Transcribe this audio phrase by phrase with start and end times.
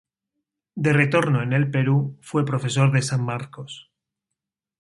[0.73, 3.91] De retorno en el Perú fue profesor de San Marcos.